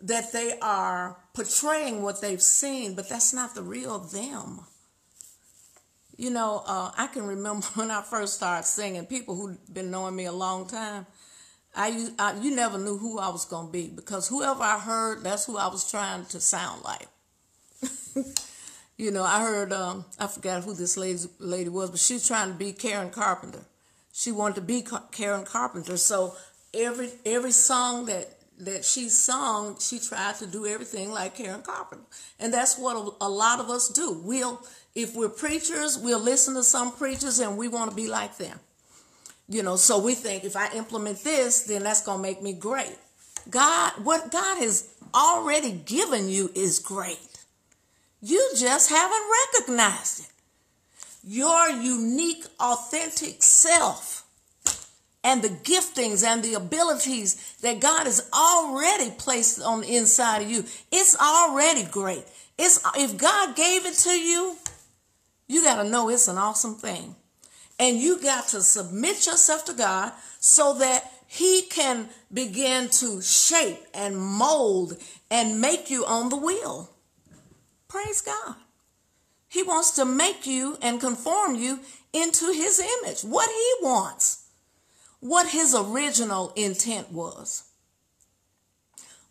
[0.02, 4.62] that they are portraying what they've seen, but that's not the real them.
[6.16, 10.16] You know, uh, I can remember when I first started singing, people who've been knowing
[10.16, 11.06] me a long time,
[11.76, 15.24] I, I you never knew who I was going to be because whoever I heard,
[15.24, 17.08] that's who I was trying to sound like.
[18.98, 22.28] you know, I heard, um, I forgot who this lady, lady was, but she was
[22.28, 23.64] trying to be Karen Carpenter.
[24.12, 25.98] She wanted to be Karen Carpenter.
[25.98, 26.36] So
[26.74, 28.28] every every song that
[28.60, 32.04] that she sung, she tried to do everything like Karen Carpenter.
[32.40, 34.20] And that's what a, a lot of us do.
[34.24, 34.60] We'll
[34.96, 38.60] if we're preachers, we'll listen to some preachers and we want to be like them.
[39.48, 42.54] You know, so we think if I implement this, then that's going to make me
[42.54, 42.98] great.
[43.50, 47.20] God, what God has already given you is great.
[48.28, 49.24] You just haven't
[49.56, 50.28] recognized it.
[51.24, 54.26] Your unique, authentic self
[55.24, 60.52] and the giftings and the abilities that God has already placed on the inside of
[60.52, 62.26] you, it's already great.
[62.58, 64.58] It's if God gave it to you,
[65.48, 67.16] you got to know it's an awesome thing.
[67.80, 70.12] And you got to submit yourself to God
[70.42, 74.98] so that He can begin to shape and mold
[75.32, 76.90] and make you on the wheel.
[77.88, 78.56] Praise God.
[79.48, 81.80] He wants to make you and conform you
[82.12, 84.48] into His image, what He wants,
[85.20, 87.64] what His original intent was.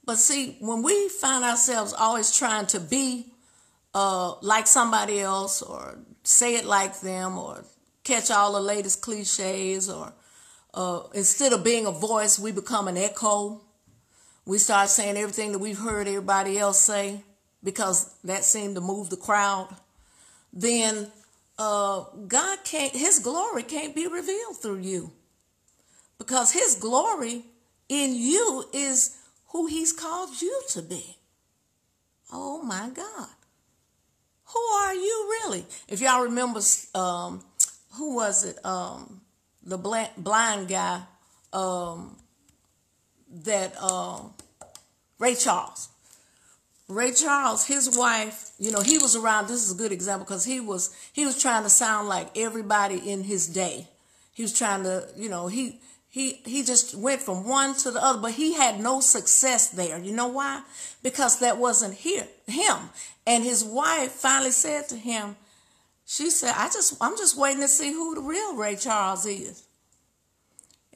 [0.05, 3.27] But see, when we find ourselves always trying to be
[3.93, 7.65] uh, like somebody else or say it like them or
[8.05, 10.13] catch all the latest cliches or
[10.73, 13.61] uh, instead of being a voice, we become an echo.
[14.45, 17.23] We start saying everything that we've heard everybody else say
[17.67, 19.69] because that seemed to move the crowd.
[20.53, 21.09] Then
[21.59, 25.11] uh, God can't, His glory can't be revealed through you
[26.17, 27.43] because His glory
[27.89, 31.17] in you is who He's called you to be.
[32.33, 33.31] Oh my God.
[34.45, 35.67] Who are you really?
[35.89, 36.61] If y'all remember,
[36.95, 37.43] um,
[37.95, 38.65] who was it?
[38.65, 39.23] Um,
[39.65, 41.03] the blind, guy
[41.53, 42.17] um,
[43.43, 44.21] that uh,
[45.19, 45.89] Ray Charles.
[46.89, 49.49] Ray Charles, his wife, you know, he was around.
[49.49, 53.11] This is a good example because he was he was trying to sound like everybody
[53.11, 53.89] in his day.
[54.33, 58.03] He was trying to, you know, he he he just went from one to the
[58.03, 59.99] other, but he had no success there.
[59.99, 60.63] You know why?
[61.03, 62.77] Because that wasn't here him.
[63.27, 65.37] And his wife finally said to him,
[66.07, 69.65] she said, I just I'm just waiting to see who the real Ray Charles is.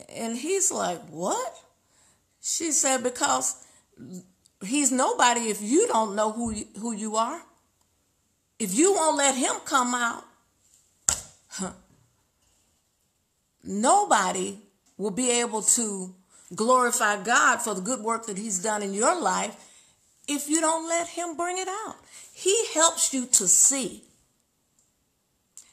[0.09, 1.53] And he's like, What?
[2.41, 3.67] She said, Because
[4.65, 7.43] he's nobody if you don't know who you, who you are.
[8.59, 10.25] If you won't let him come out,
[11.49, 11.73] huh,
[13.65, 14.59] nobody
[14.99, 16.15] will be able to
[16.55, 19.57] glorify God for the good work that he's done in your life
[20.29, 21.97] if you don't let him bring it out.
[22.33, 24.05] He helps you to see.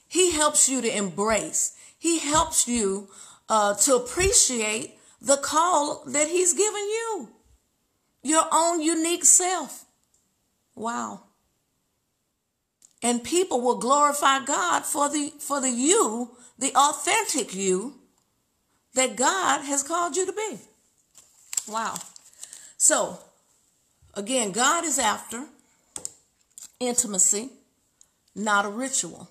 [0.08, 1.76] He helps you to embrace.
[2.00, 3.10] He helps you
[3.50, 7.30] uh, to appreciate the call that he's given you.
[8.28, 9.86] Your own unique self.
[10.76, 11.22] Wow.
[13.02, 17.96] And people will glorify God for the for the you, the authentic you
[18.96, 20.60] that God has called you to be.
[21.70, 21.96] Wow.
[22.76, 23.18] So,
[24.14, 25.46] again, God is after
[26.82, 27.50] intimacy,
[28.36, 29.30] not a ritual.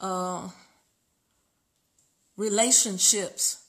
[0.00, 0.50] Uh,
[2.36, 3.64] relationships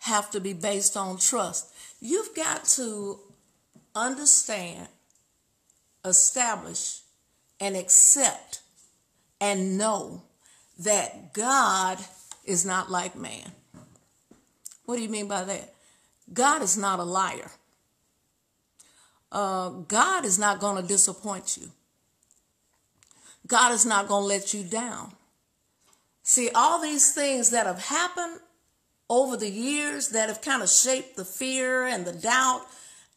[0.00, 1.72] have to be based on trust.
[2.00, 3.20] You've got to
[4.06, 4.88] understand,
[6.04, 7.00] establish,
[7.60, 8.60] and accept
[9.40, 10.22] and know
[10.78, 11.98] that God
[12.44, 13.52] is not like man.
[14.84, 15.74] What do you mean by that?
[16.32, 17.50] God is not a liar.
[19.30, 21.70] Uh, God is not going to disappoint you.
[23.46, 25.12] God is not going to let you down.
[26.22, 28.40] See, all these things that have happened
[29.10, 32.66] over the years that have kind of shaped the fear and the doubt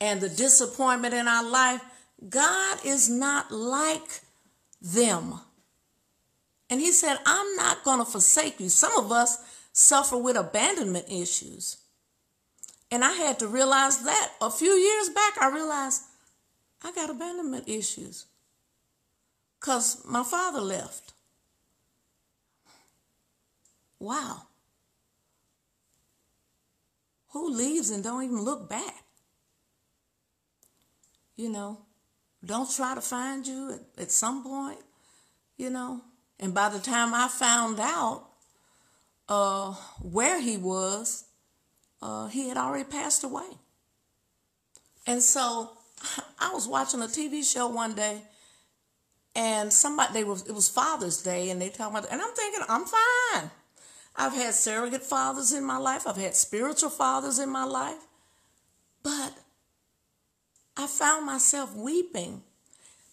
[0.02, 1.80] and the disappointment in our life,
[2.28, 4.22] God is not like
[4.82, 5.40] them.
[6.70, 8.68] And He said, I'm not going to forsake you.
[8.68, 9.38] Some of us
[9.72, 11.78] suffer with abandonment issues.
[12.90, 16.02] And I had to realize that a few years back, I realized
[16.84, 18.26] I got abandonment issues
[19.60, 21.14] because my father left.
[24.00, 24.48] Wow.
[27.30, 29.01] Who leaves and don't even look back?
[31.36, 31.80] You know,
[32.44, 34.80] don't try to find you at, at some point,
[35.58, 36.02] you know.
[36.40, 38.26] And by the time I found out
[39.30, 41.26] uh, where he was,
[42.02, 43.48] uh, he had already passed away.
[45.06, 45.72] And so
[46.40, 48.22] I was watching a TV show one day,
[49.36, 52.62] and somebody they was it was Father's Day, and they talking about, and I'm thinking
[52.68, 53.52] I'm fine.
[54.16, 56.06] I've had surrogate fathers in my life.
[56.06, 58.08] I've had spiritual fathers in my life,
[59.04, 59.34] but
[60.82, 62.42] I found myself weeping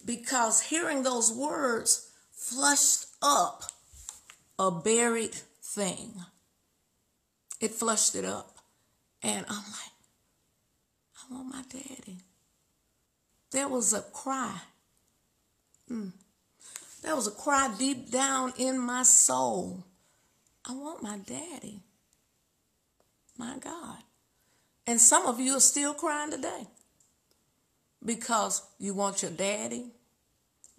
[0.03, 3.61] because hearing those words flushed up
[4.57, 6.13] a buried thing.
[7.61, 8.57] It flushed it up.
[9.21, 9.93] And I'm like,
[11.15, 12.17] I want my daddy.
[13.51, 14.61] There was a cry.
[15.91, 16.13] Mm.
[17.03, 19.83] There was a cry deep down in my soul.
[20.65, 21.81] I want my daddy.
[23.37, 23.99] My God.
[24.87, 26.65] And some of you are still crying today
[28.03, 29.87] because you want your daddy,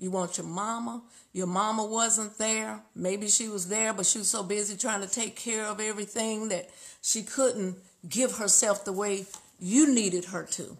[0.00, 1.02] you want your mama.
[1.32, 2.80] Your mama wasn't there.
[2.96, 6.48] Maybe she was there, but she was so busy trying to take care of everything
[6.48, 6.70] that
[7.02, 7.76] she couldn't
[8.08, 9.26] give herself the way
[9.58, 10.78] you needed her to.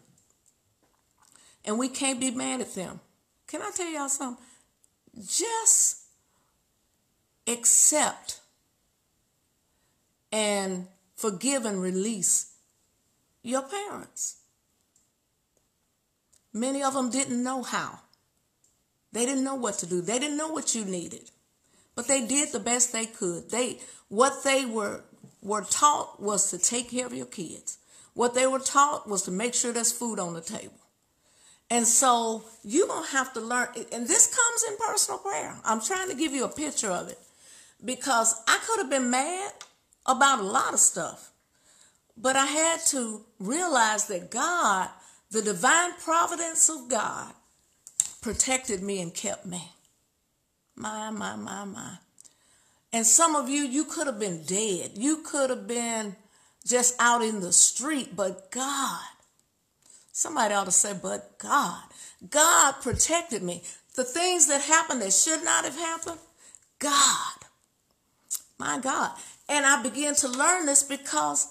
[1.67, 3.01] And we can't be mad at them.
[3.47, 4.43] Can I tell y'all something?
[5.27, 5.99] Just
[7.47, 8.41] accept
[10.33, 12.55] and forgive and release
[13.43, 14.40] your parents.
[16.53, 18.01] Many of them didn't know how.
[19.13, 20.01] They didn't know what to do.
[20.01, 21.31] They didn't know what you needed.
[21.95, 23.51] But they did the best they could.
[23.51, 25.03] They what they were
[25.43, 27.79] were taught was to take care of your kids.
[28.15, 30.75] What they were taught was to make sure there's food on the table.
[31.71, 35.57] And so you're going to have to learn, and this comes in personal prayer.
[35.65, 37.19] I'm trying to give you a picture of it
[37.85, 39.53] because I could have been mad
[40.05, 41.31] about a lot of stuff,
[42.17, 44.89] but I had to realize that God,
[45.31, 47.33] the divine providence of God,
[48.21, 49.73] protected me and kept me.
[50.77, 51.99] My, my, my, my.
[52.93, 54.93] And some of you, you could have been dead.
[54.97, 56.17] You could have been
[56.67, 59.01] just out in the street, but God,
[60.13, 61.83] somebody ought to say, but God,
[62.29, 63.63] God protected me.
[63.95, 66.19] The things that happened that should not have happened,
[66.79, 67.35] God,
[68.59, 69.13] my God.
[69.49, 71.49] And I began to learn this because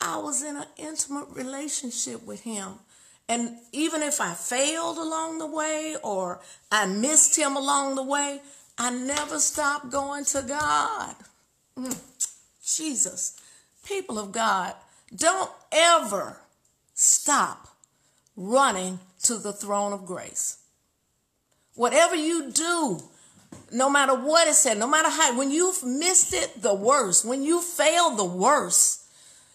[0.00, 2.74] I was in an intimate relationship with Him.
[3.28, 6.40] And even if I failed along the way or
[6.72, 8.40] I missed him along the way,
[8.78, 11.14] I never stopped going to God.
[11.76, 11.98] Mm,
[12.64, 13.38] Jesus,
[13.84, 14.74] people of God,
[15.14, 16.38] don't ever
[16.94, 17.68] stop
[18.36, 20.58] running to the throne of grace.
[21.74, 23.00] Whatever you do,
[23.72, 27.42] no matter what it said, no matter how, when you've missed it the worst, when
[27.42, 29.04] you fail the worst,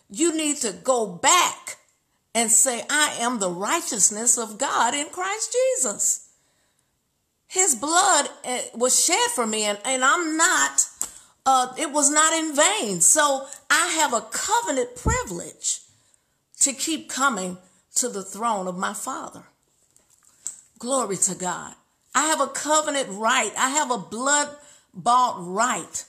[0.10, 1.78] you need to go back
[2.36, 6.30] and say, I am the righteousness of God in Christ Jesus.
[7.48, 10.88] His blood eh, was shed for me, and, and I'm not,
[11.46, 13.00] uh, it was not in vain.
[13.02, 15.82] So I have a covenant privilege
[16.62, 17.58] to keep coming
[17.96, 19.44] to the throne of my Father.
[20.80, 21.76] Glory to God.
[22.16, 23.52] I have a covenant right.
[23.58, 24.50] I have a blood
[24.94, 26.06] bought right.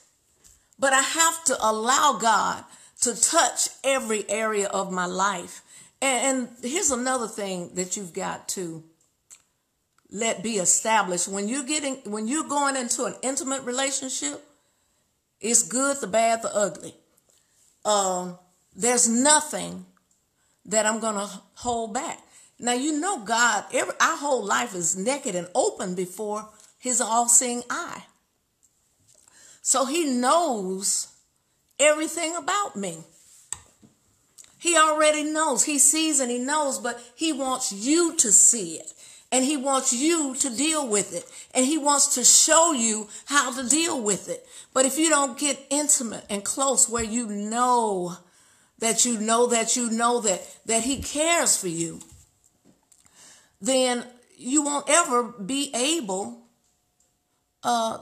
[0.77, 2.63] But I have to allow God
[3.01, 5.61] to touch every area of my life.
[6.05, 8.83] And, and here's another thing that you've got to
[10.11, 11.27] let be established.
[11.27, 14.41] When you're getting when you're going into an intimate relationship
[15.41, 16.93] it's good the bad the ugly.
[17.83, 18.37] Um,
[18.75, 19.85] there's nothing
[20.65, 22.19] that i'm going to hold back.
[22.59, 27.63] Now you know god every, our whole life is naked and open before his all-seeing
[27.69, 28.05] eye.
[29.61, 31.07] So he knows
[31.79, 32.99] everything about me.
[34.65, 35.63] He already knows.
[35.63, 38.91] He sees and he knows, but he wants you to see it.
[39.31, 41.31] And he wants you to deal with it.
[41.53, 44.43] And he wants to show you how to deal with it.
[44.73, 48.17] But if you don't get intimate and close where you know
[48.79, 51.99] that you know that you know that, that he cares for you,
[53.61, 54.03] then
[54.35, 56.41] you won't ever be able
[57.61, 57.99] uh,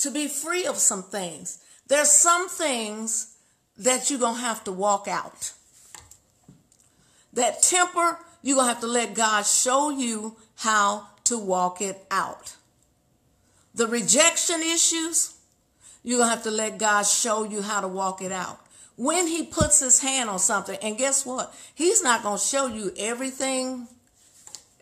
[0.00, 1.64] to be free of some things.
[1.88, 3.33] There's some things
[3.78, 5.52] that you're going to have to walk out.
[7.32, 12.04] That temper, you're going to have to let God show you how to walk it
[12.10, 12.56] out.
[13.74, 15.34] The rejection issues,
[16.02, 18.60] you're going to have to let God show you how to walk it out.
[18.96, 21.52] When he puts his hand on something, and guess what?
[21.74, 23.88] He's not going to show you everything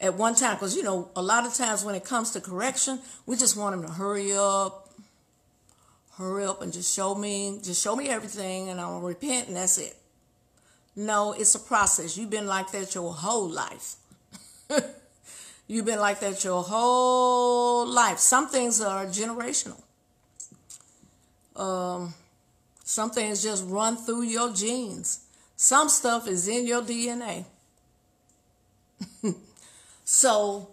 [0.02, 2.98] at one time because you know a lot of times when it comes to correction
[3.24, 4.81] we just want him to hurry up
[6.18, 9.78] hurry up and just show me just show me everything and i'll repent and that's
[9.78, 9.96] it.
[10.94, 12.16] No it's a process.
[12.16, 13.94] You've been like that your whole life.
[15.66, 18.18] You've been like that your whole life.
[18.18, 19.80] Some things are generational.
[21.56, 22.14] Um,
[22.84, 25.20] some things just run through your genes.
[25.56, 27.44] Some stuff is in your dna
[30.04, 30.68] So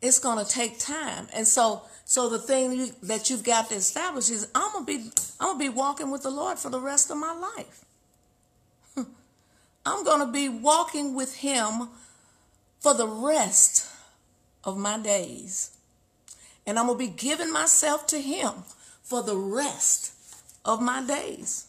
[0.00, 1.28] it's going to take time.
[1.34, 5.54] And so so the thing that you've got to establish is I'm to be I'm
[5.54, 7.84] to be walking with the Lord for the rest of my life.
[9.86, 11.88] I'm going to be walking with him
[12.80, 13.90] for the rest
[14.62, 15.70] of my days.
[16.66, 18.52] And I'm to be giving myself to him
[19.02, 20.12] for the rest
[20.64, 21.66] of my days.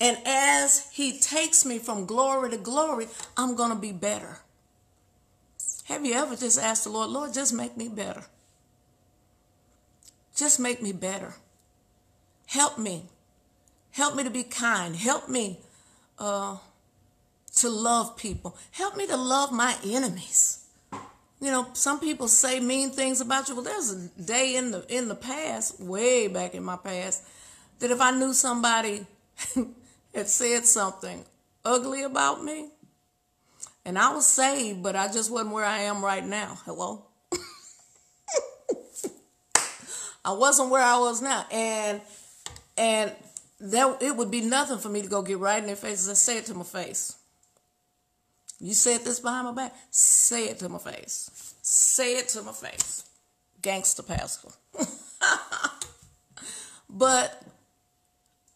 [0.00, 4.40] And as he takes me from glory to glory, I'm going to be better.
[5.84, 8.24] Have you ever just asked the Lord, Lord, just make me better?
[10.36, 11.34] Just make me better.
[12.46, 13.06] Help me.
[13.90, 14.94] Help me to be kind.
[14.94, 15.58] Help me
[16.18, 16.58] uh,
[17.56, 18.56] to love people.
[18.70, 20.64] Help me to love my enemies.
[21.40, 23.54] You know, some people say mean things about you.
[23.54, 27.24] Well, there's a day in the in the past, way back in my past,
[27.78, 29.06] that if I knew somebody
[30.14, 31.24] had said something
[31.64, 32.70] ugly about me,
[33.84, 36.58] and I was saved, but I just wasn't where I am right now.
[36.64, 37.04] Hello?
[40.26, 41.46] I wasn't where I was now.
[41.52, 42.00] And
[42.76, 43.12] and
[43.60, 46.18] that it would be nothing for me to go get right in their faces and
[46.18, 47.14] say it to my face.
[48.58, 49.74] You said this behind my back.
[49.90, 51.54] Say it to my face.
[51.62, 53.04] Say it to my face.
[53.62, 54.52] Gangster Pascal.
[56.90, 57.42] but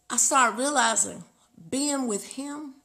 [0.09, 1.23] I started realizing
[1.69, 2.75] being with him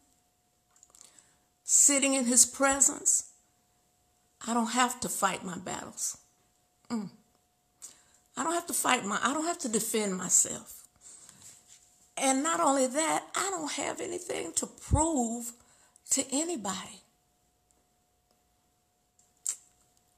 [1.64, 3.32] sitting in his presence,
[4.47, 6.18] I don't have to fight my battles.
[6.91, 7.11] Mm.
[8.37, 10.82] I don't have to fight my, I don't have to defend myself.
[12.16, 15.53] And not only that, I don't have anything to prove
[16.11, 17.03] to anybody.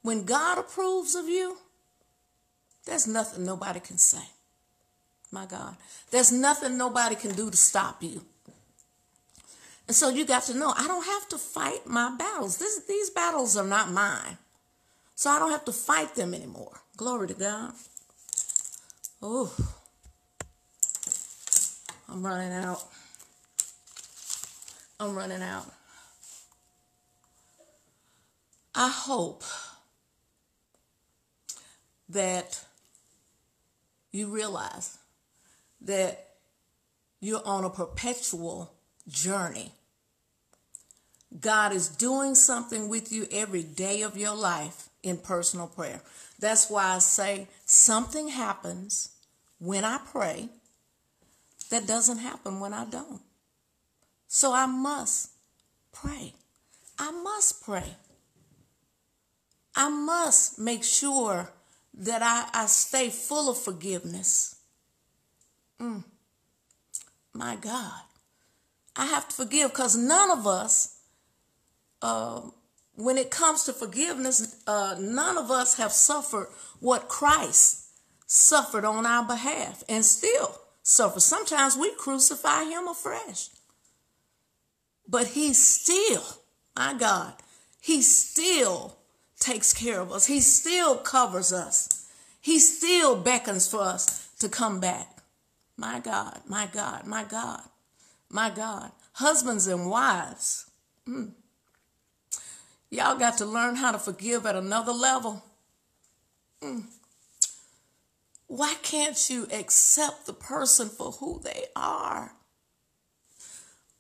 [0.02, 1.58] When God approves of you,
[2.86, 4.22] there's nothing nobody can say.
[5.30, 5.76] My God.
[6.10, 8.22] There's nothing nobody can do to stop you.
[9.86, 12.58] And so you got to know I don't have to fight my battles.
[12.58, 14.38] This, these battles are not mine.
[15.14, 16.80] So I don't have to fight them anymore.
[16.96, 17.72] Glory to God.
[19.20, 19.52] Oh,
[22.08, 22.82] I'm running out.
[25.00, 25.66] I'm running out.
[28.74, 29.42] I hope
[32.08, 32.64] that
[34.12, 34.98] you realize
[35.80, 36.28] that
[37.20, 38.72] you're on a perpetual
[39.08, 39.72] journey
[41.40, 46.00] God is doing something with you every day of your life in personal prayer.
[46.38, 49.10] That's why I say something happens
[49.58, 50.48] when I pray
[51.70, 53.20] that doesn't happen when I don't.
[54.28, 55.30] So I must
[55.92, 56.34] pray.
[56.98, 57.96] I must pray.
[59.74, 61.52] I must make sure
[61.94, 64.56] that I, I stay full of forgiveness.
[65.80, 66.04] Mm.
[67.32, 68.02] My God.
[68.96, 70.98] I have to forgive because none of us
[72.02, 72.40] uh,
[72.98, 76.48] when it comes to forgiveness, uh, none of us have suffered
[76.80, 77.84] what Christ
[78.26, 81.20] suffered on our behalf and still suffer.
[81.20, 83.50] Sometimes we crucify him afresh.
[85.06, 86.24] But he still,
[86.76, 87.34] my God,
[87.80, 88.96] he still
[89.38, 90.26] takes care of us.
[90.26, 92.10] He still covers us.
[92.40, 95.18] He still beckons for us to come back.
[95.76, 97.62] My God, my God, my God,
[98.28, 98.90] my God.
[99.12, 100.68] Husbands and wives.
[101.08, 101.30] Mm.
[102.90, 105.42] Y'all got to learn how to forgive at another level.
[106.62, 106.84] Mm.
[108.46, 112.32] Why can't you accept the person for who they are?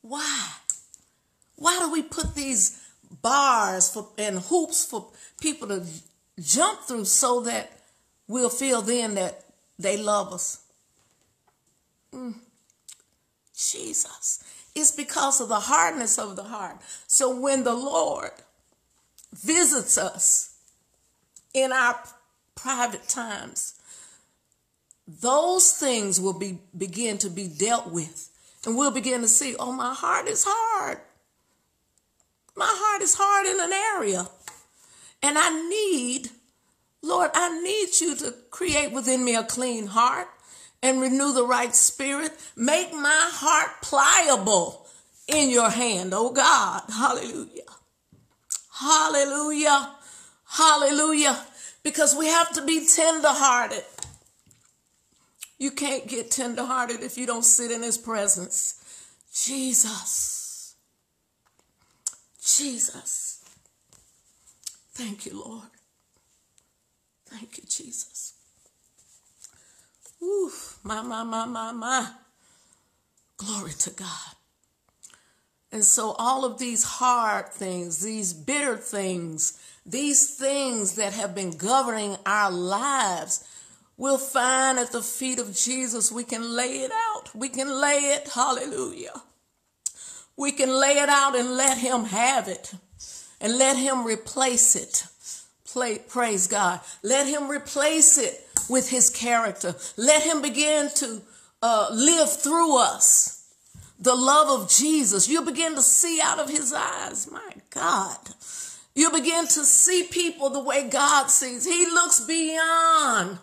[0.00, 0.52] Why?
[1.56, 2.82] Why do we put these
[3.22, 5.10] bars for, and hoops for
[5.40, 5.84] people to
[6.40, 7.70] jump through so that
[8.26, 9.44] we'll feel then that
[9.78, 10.62] they love us?
[12.14, 12.36] Mm.
[13.54, 14.42] Jesus.
[14.74, 16.76] It's because of the hardness of the heart.
[17.06, 18.30] So when the Lord
[19.32, 20.56] visits us
[21.54, 21.98] in our
[22.54, 23.74] private times,
[25.06, 28.28] those things will be begin to be dealt with.
[28.66, 30.98] And we'll begin to see, oh, my heart is hard.
[32.56, 34.28] My heart is hard in an area.
[35.22, 36.30] And I need,
[37.02, 40.28] Lord, I need you to create within me a clean heart
[40.82, 42.32] and renew the right spirit.
[42.56, 44.86] Make my heart pliable
[45.28, 46.82] in your hand, oh God.
[46.88, 47.62] Hallelujah.
[48.80, 49.94] Hallelujah.
[50.46, 51.44] Hallelujah.
[51.82, 53.84] Because we have to be tenderhearted.
[55.58, 58.74] You can't get tenderhearted if you don't sit in his presence.
[59.32, 60.74] Jesus.
[62.40, 63.44] Jesus.
[64.94, 65.70] Thank you, Lord.
[67.26, 68.34] Thank you, Jesus.
[70.22, 70.50] Ooh,
[70.82, 72.10] my, my, my, my, my.
[73.36, 74.37] Glory to God.
[75.70, 81.56] And so, all of these hard things, these bitter things, these things that have been
[81.56, 83.44] governing our lives,
[83.98, 86.10] we'll find at the feet of Jesus.
[86.10, 87.34] We can lay it out.
[87.34, 88.28] We can lay it.
[88.34, 89.22] Hallelujah.
[90.38, 92.72] We can lay it out and let Him have it
[93.40, 95.04] and let Him replace it.
[95.66, 96.80] Play, praise God.
[97.02, 99.74] Let Him replace it with His character.
[99.98, 101.20] Let Him begin to
[101.60, 103.37] uh, live through us
[103.98, 105.28] the love of Jesus.
[105.28, 107.30] You begin to see out of his eyes.
[107.30, 108.18] My God.
[108.94, 111.64] You begin to see people the way God sees.
[111.64, 113.38] He looks beyond,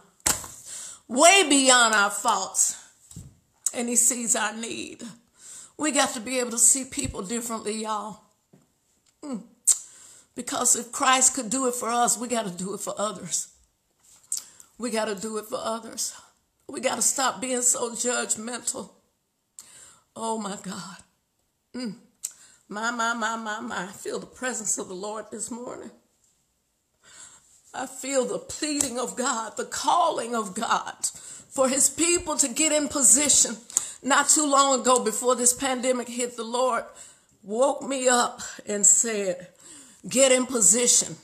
[1.08, 2.78] way beyond our faults,
[3.74, 5.04] and he sees our need.
[5.78, 8.22] We got to be able to see people differently, y'all.
[9.24, 9.44] Mm.
[10.36, 13.48] Because if Christ could do it for us, we got to do it for others.
[14.78, 16.14] We got to do it for others.
[16.68, 18.90] We got to stop being so judgmental.
[20.16, 20.98] Oh my God.
[21.76, 21.96] Mm.
[22.70, 23.84] My, my, my, my, my.
[23.84, 25.92] I feel the presence of the Lord this morning.
[27.74, 31.06] I feel the pleading of God, the calling of God
[31.50, 33.58] for his people to get in position.
[34.02, 36.86] Not too long ago, before this pandemic hit, the Lord
[37.44, 39.48] woke me up and said,
[40.08, 41.16] Get in position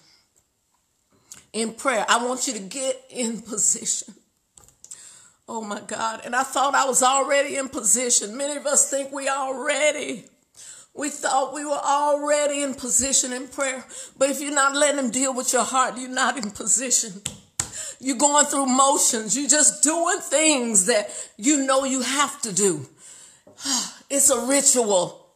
[1.53, 2.05] in prayer.
[2.09, 4.15] I want you to get in position.
[5.53, 6.21] Oh my God.
[6.23, 8.37] And I thought I was already in position.
[8.37, 10.23] Many of us think we already.
[10.93, 13.83] We thought we were already in position in prayer.
[14.17, 17.21] But if you're not letting him deal with your heart, you're not in position.
[17.99, 19.37] You're going through motions.
[19.37, 22.87] You're just doing things that you know you have to do.
[24.09, 25.27] It's a ritual.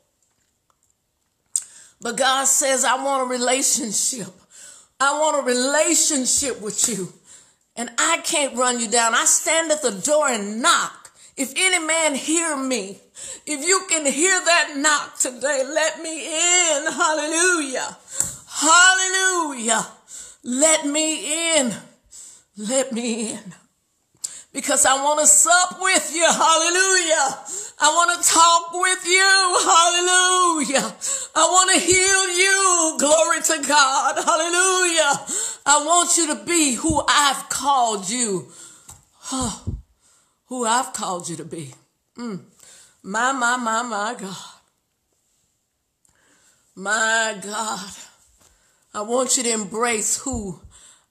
[2.00, 4.28] But God says, I want a relationship.
[4.98, 7.12] I want a relationship with you
[7.76, 9.14] and I can't run you down.
[9.14, 11.12] I stand at the door and knock.
[11.38, 13.00] If any man hear me,
[13.46, 16.92] if you can hear that knock today, let me in.
[16.92, 17.98] Hallelujah.
[18.50, 19.86] Hallelujah.
[20.44, 21.74] Let me in.
[22.58, 23.54] Let me in
[24.56, 26.26] because I want to sup with you.
[26.26, 27.65] Hallelujah.
[27.78, 29.32] I want to talk with you.
[29.72, 30.96] Hallelujah.
[31.36, 32.98] I want to heal you.
[33.00, 34.16] Glory to God.
[34.16, 35.26] Hallelujah.
[35.66, 38.48] I want you to be who I've called you.
[39.32, 39.78] Oh,
[40.46, 41.74] who I've called you to be.
[42.18, 42.40] Mm.
[43.04, 44.38] My, my, my, my God.
[46.76, 47.90] My God.
[48.94, 50.62] I want you to embrace who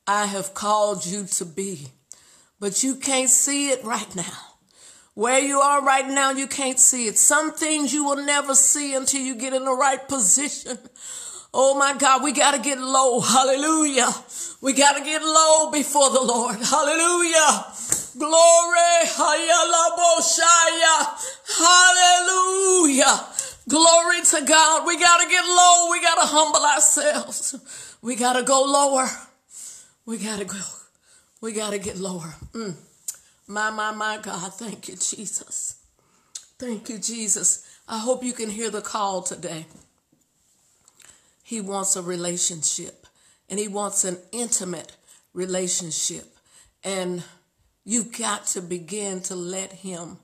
[0.07, 1.89] I have called you to be
[2.65, 4.54] but you can't see it right now.
[5.15, 7.17] Where you are right now, you can't see it.
[7.17, 10.77] Some things you will never see until you get in the right position.
[11.57, 13.21] Oh my God, we got to get low.
[13.21, 14.09] Hallelujah.
[14.61, 16.57] We got to get low before the Lord.
[16.57, 17.65] Hallelujah.
[18.19, 19.07] Glory.
[21.59, 23.27] Hallelujah.
[23.69, 24.87] Glory to God.
[24.87, 25.91] We got to get low.
[25.93, 27.97] We got to humble ourselves.
[28.03, 29.09] We got to go lower.
[30.07, 30.59] We got to go
[31.41, 32.35] we got to get lower.
[32.55, 32.75] Mm.
[33.47, 34.55] My, my, my God.
[34.55, 35.77] Thank you, Jesus.
[36.59, 37.67] Thank you, Jesus.
[37.87, 39.67] I hope you can hear the call today.
[41.43, 43.07] He wants a relationship
[43.51, 44.97] and he wants an intimate
[45.35, 46.25] relationship.
[46.83, 47.23] And
[47.85, 50.19] you've got to begin to let him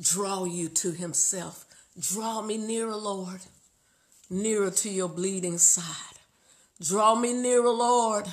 [0.00, 1.64] draw you to himself.
[1.98, 3.40] Draw me nearer, Lord,
[4.28, 6.18] nearer to your bleeding side.
[6.80, 8.26] Draw me nearer, Lord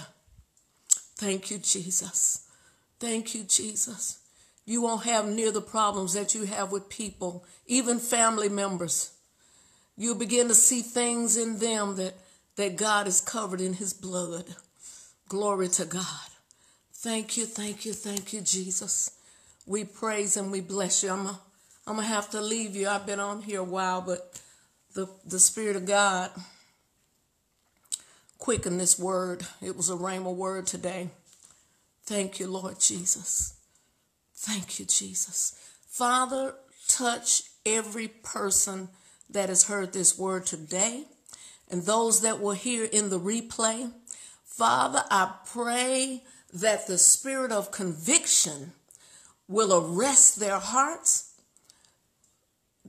[1.20, 2.49] Thank you, Jesus.
[3.00, 4.20] Thank you, Jesus.
[4.66, 9.12] You won't have near the problems that you have with people, even family members.
[9.98, 12.16] You'll begin to see things in them that,
[12.56, 14.56] that God is covered in his blood.
[15.28, 16.30] Glory to God.
[16.94, 19.12] Thank you, thank you, thank you, Jesus.
[19.66, 21.12] We praise and we bless you.
[21.12, 21.38] I'm going
[21.88, 22.88] I'm to have to leave you.
[22.88, 24.40] I've been on here a while, but
[24.94, 26.32] the, the Spirit of God
[28.38, 29.46] quickened this word.
[29.62, 31.10] It was a rhema word today.
[32.10, 33.54] Thank you, Lord Jesus.
[34.34, 35.54] Thank you, Jesus.
[35.88, 36.56] Father,
[36.88, 38.90] touch every person
[39.30, 41.04] that has heard this word today
[41.70, 43.92] and those that will hear in the replay.
[44.44, 48.74] Father, I pray that the spirit of conviction
[49.48, 51.36] will arrest their hearts.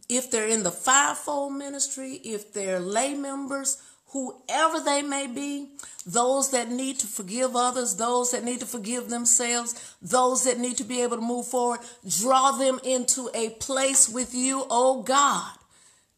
[0.09, 3.83] If they're in the fivefold ministry, if they're lay members,
[4.13, 5.69] whoever they may be,
[6.07, 10.77] those that need to forgive others, those that need to forgive themselves, those that need
[10.77, 11.81] to be able to move forward,
[12.21, 15.53] draw them into a place with you, oh God,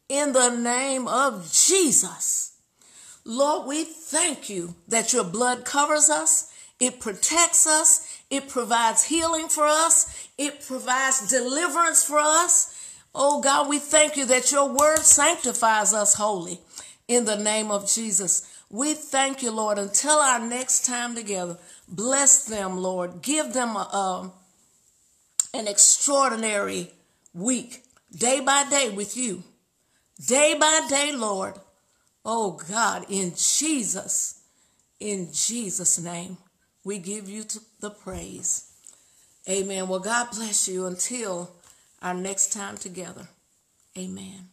[0.09, 2.57] in the name of Jesus.
[3.25, 6.51] Lord, we thank you that your blood covers us.
[6.79, 8.21] It protects us.
[8.29, 10.27] It provides healing for us.
[10.37, 12.79] It provides deliverance for us.
[13.15, 16.59] Oh God, we thank you that your word sanctifies us wholly
[17.07, 18.49] in the name of Jesus.
[18.69, 19.77] We thank you, Lord.
[19.77, 23.21] Until our next time together, bless them, Lord.
[23.21, 24.31] Give them a, a,
[25.53, 26.91] an extraordinary
[27.33, 27.83] week,
[28.15, 29.43] day by day with you.
[30.25, 31.55] Day by day, Lord.
[32.25, 34.41] Oh God, in Jesus,
[34.99, 36.37] in Jesus' name,
[36.83, 37.43] we give you
[37.79, 38.71] the praise.
[39.49, 39.89] Amen.
[39.89, 41.51] Well, God bless you until
[42.01, 43.27] our next time together.
[43.97, 44.52] Amen.